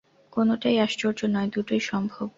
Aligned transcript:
কোনোটাই 0.33 0.77
আশ্চর্য 0.79 1.19
নয়, 1.27 1.49
দুটোই 1.55 1.81
সম্ভব। 1.89 2.19